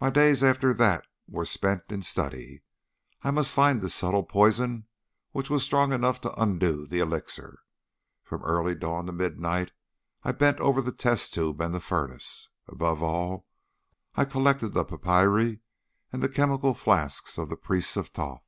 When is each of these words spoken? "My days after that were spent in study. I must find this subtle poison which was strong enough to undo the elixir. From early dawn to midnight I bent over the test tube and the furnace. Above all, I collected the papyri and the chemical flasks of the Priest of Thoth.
"My 0.00 0.08
days 0.08 0.42
after 0.42 0.72
that 0.72 1.06
were 1.28 1.44
spent 1.44 1.82
in 1.90 2.00
study. 2.00 2.62
I 3.20 3.30
must 3.30 3.52
find 3.52 3.82
this 3.82 3.94
subtle 3.94 4.22
poison 4.22 4.86
which 5.32 5.50
was 5.50 5.62
strong 5.62 5.92
enough 5.92 6.18
to 6.22 6.32
undo 6.42 6.86
the 6.86 7.00
elixir. 7.00 7.58
From 8.22 8.42
early 8.42 8.74
dawn 8.74 9.04
to 9.04 9.12
midnight 9.12 9.72
I 10.22 10.32
bent 10.32 10.60
over 10.60 10.80
the 10.80 10.92
test 10.92 11.34
tube 11.34 11.60
and 11.60 11.74
the 11.74 11.80
furnace. 11.80 12.48
Above 12.68 13.02
all, 13.02 13.46
I 14.14 14.24
collected 14.24 14.70
the 14.70 14.82
papyri 14.82 15.60
and 16.10 16.22
the 16.22 16.30
chemical 16.30 16.72
flasks 16.72 17.36
of 17.36 17.50
the 17.50 17.56
Priest 17.58 17.98
of 17.98 18.08
Thoth. 18.08 18.40